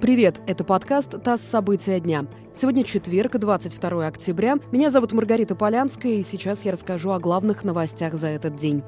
Привет, 0.00 0.40
это 0.46 0.64
подкаст 0.64 1.22
«ТАСС. 1.22 1.42
События 1.42 2.00
дня». 2.00 2.24
Сегодня 2.54 2.84
четверг, 2.84 3.36
22 3.36 4.06
октября. 4.06 4.56
Меня 4.72 4.90
зовут 4.90 5.12
Маргарита 5.12 5.54
Полянская, 5.54 6.12
и 6.12 6.22
сейчас 6.22 6.64
я 6.64 6.72
расскажу 6.72 7.10
о 7.10 7.18
главных 7.18 7.64
новостях 7.64 8.14
за 8.14 8.28
этот 8.28 8.56
день. 8.56 8.82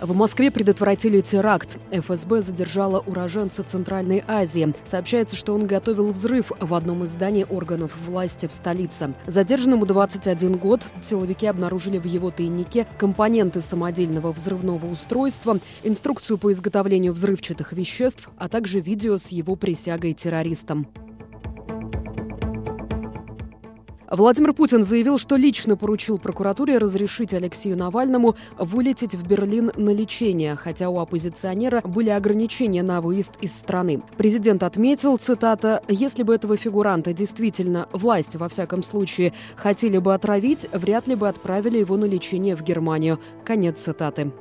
В 0.00 0.14
Москве 0.14 0.52
предотвратили 0.52 1.20
теракт. 1.20 1.76
ФСБ 1.90 2.42
задержала 2.42 3.00
уроженца 3.00 3.64
Центральной 3.64 4.22
Азии. 4.28 4.72
Сообщается, 4.84 5.34
что 5.34 5.54
он 5.54 5.66
готовил 5.66 6.12
взрыв 6.12 6.52
в 6.60 6.72
одном 6.72 7.02
из 7.02 7.10
зданий 7.10 7.44
органов 7.44 7.90
власти 8.06 8.46
в 8.46 8.52
столице. 8.52 9.12
Задержанному 9.26 9.86
21 9.86 10.56
год. 10.56 10.82
Силовики 11.02 11.46
обнаружили 11.46 11.98
в 11.98 12.04
его 12.04 12.30
тайнике 12.30 12.86
компоненты 12.96 13.60
самодельного 13.60 14.30
взрывного 14.30 14.86
устройства, 14.86 15.58
инструкцию 15.82 16.38
по 16.38 16.52
изготовлению 16.52 17.12
взрывчатых 17.12 17.72
веществ, 17.72 18.28
а 18.38 18.48
также 18.48 18.78
видео 18.78 19.18
с 19.18 19.28
его 19.28 19.56
присягой 19.56 20.14
террористам. 20.14 20.86
Владимир 24.10 24.54
Путин 24.54 24.84
заявил, 24.84 25.18
что 25.18 25.36
лично 25.36 25.76
поручил 25.76 26.18
прокуратуре 26.18 26.78
разрешить 26.78 27.34
Алексею 27.34 27.76
Навальному 27.76 28.36
вылететь 28.56 29.14
в 29.14 29.26
Берлин 29.26 29.70
на 29.76 29.90
лечение, 29.90 30.56
хотя 30.56 30.88
у 30.88 30.98
оппозиционера 30.98 31.82
были 31.82 32.08
ограничения 32.08 32.82
на 32.82 33.02
выезд 33.02 33.32
из 33.42 33.54
страны. 33.54 34.02
Президент 34.16 34.62
отметил, 34.62 35.18
цитата, 35.18 35.82
«Если 35.88 36.22
бы 36.22 36.34
этого 36.34 36.56
фигуранта 36.56 37.12
действительно 37.12 37.86
власть, 37.92 38.36
во 38.36 38.48
всяком 38.48 38.82
случае, 38.82 39.34
хотели 39.56 39.98
бы 39.98 40.14
отравить, 40.14 40.66
вряд 40.72 41.06
ли 41.06 41.14
бы 41.14 41.28
отправили 41.28 41.78
его 41.78 41.98
на 41.98 42.06
лечение 42.06 42.56
в 42.56 42.62
Германию». 42.62 43.20
Конец 43.44 43.80
цитаты. 43.80 44.32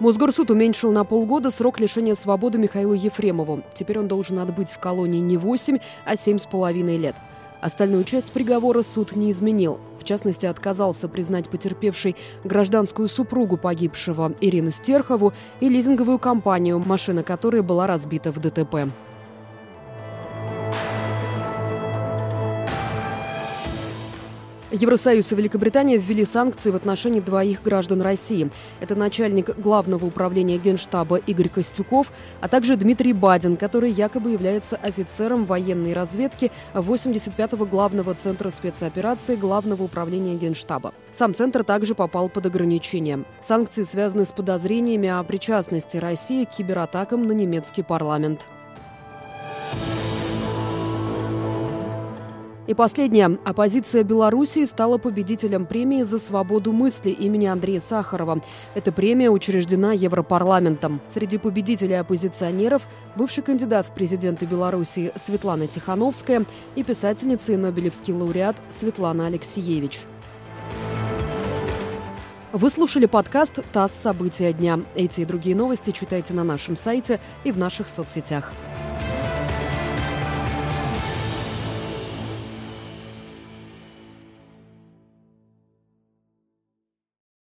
Мосгорсуд 0.00 0.50
уменьшил 0.50 0.90
на 0.90 1.04
полгода 1.04 1.50
срок 1.50 1.78
лишения 1.78 2.16
свободы 2.16 2.58
Михаилу 2.58 2.94
Ефремову. 2.94 3.62
Теперь 3.74 4.00
он 4.00 4.08
должен 4.08 4.40
отбыть 4.40 4.70
в 4.70 4.78
колонии 4.80 5.20
не 5.20 5.36
8, 5.36 5.78
а 6.04 6.14
7,5 6.14 6.98
лет. 6.98 7.14
Остальную 7.60 8.04
часть 8.04 8.32
приговора 8.32 8.82
суд 8.82 9.16
не 9.16 9.30
изменил. 9.30 9.78
В 9.98 10.04
частности, 10.04 10.46
отказался 10.46 11.08
признать 11.08 11.48
потерпевшей 11.48 12.16
гражданскую 12.42 13.08
супругу 13.08 13.56
погибшего 13.56 14.34
Ирину 14.40 14.72
Стерхову 14.72 15.32
и 15.60 15.68
лизинговую 15.68 16.18
компанию, 16.18 16.82
машина 16.84 17.22
которой 17.22 17.62
была 17.62 17.86
разбита 17.86 18.32
в 18.32 18.40
ДТП. 18.40 18.90
Евросоюз 24.74 25.30
и 25.30 25.36
Великобритания 25.36 25.98
ввели 25.98 26.24
санкции 26.24 26.72
в 26.72 26.74
отношении 26.74 27.20
двоих 27.20 27.62
граждан 27.62 28.02
России. 28.02 28.50
Это 28.80 28.96
начальник 28.96 29.56
Главного 29.56 30.04
управления 30.04 30.58
Генштаба 30.58 31.18
Игорь 31.18 31.48
Костюков, 31.48 32.10
а 32.40 32.48
также 32.48 32.74
Дмитрий 32.74 33.12
Бадин, 33.12 33.56
который 33.56 33.92
якобы 33.92 34.32
является 34.32 34.74
офицером 34.74 35.44
военной 35.44 35.92
разведки 35.92 36.50
85-го 36.74 37.66
Главного 37.66 38.14
центра 38.14 38.50
спецоперации 38.50 39.36
Главного 39.36 39.84
управления 39.84 40.34
Генштаба. 40.34 40.92
Сам 41.12 41.34
центр 41.34 41.62
также 41.62 41.94
попал 41.94 42.28
под 42.28 42.46
ограничения. 42.46 43.24
Санкции 43.40 43.84
связаны 43.84 44.26
с 44.26 44.32
подозрениями 44.32 45.08
о 45.08 45.22
причастности 45.22 45.98
России 45.98 46.46
к 46.46 46.50
кибератакам 46.50 47.28
на 47.28 47.32
немецкий 47.32 47.84
парламент. 47.84 48.48
И 52.66 52.72
последнее. 52.72 53.38
Оппозиция 53.44 54.04
Белоруссии 54.04 54.64
стала 54.64 54.96
победителем 54.96 55.66
премии 55.66 56.02
за 56.02 56.18
свободу 56.18 56.72
мысли 56.72 57.10
имени 57.10 57.46
Андрея 57.46 57.80
Сахарова. 57.80 58.40
Эта 58.74 58.90
премия 58.90 59.30
учреждена 59.30 59.92
Европарламентом. 59.92 61.00
Среди 61.12 61.36
победителей 61.36 61.94
оппозиционеров 61.94 62.82
бывший 63.16 63.42
кандидат 63.42 63.86
в 63.86 63.90
президенты 63.90 64.46
Белоруссии 64.46 65.12
Светлана 65.14 65.66
Тихановская 65.66 66.44
и 66.74 66.82
писательница 66.82 67.52
и 67.52 67.56
Нобелевский 67.56 68.14
лауреат 68.14 68.56
Светлана 68.70 69.26
Алексеевич. 69.26 70.00
Вы 72.52 72.70
слушали 72.70 73.06
подкаст 73.06 73.58
«ТАСС. 73.72 73.92
События 73.92 74.52
дня». 74.52 74.78
Эти 74.94 75.22
и 75.22 75.24
другие 75.24 75.56
новости 75.56 75.90
читайте 75.90 76.34
на 76.34 76.44
нашем 76.44 76.76
сайте 76.76 77.20
и 77.42 77.50
в 77.50 77.58
наших 77.58 77.88
соцсетях. 77.88 78.52